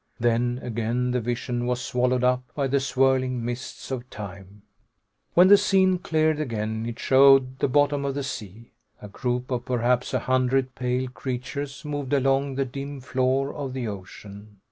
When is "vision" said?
1.21-1.67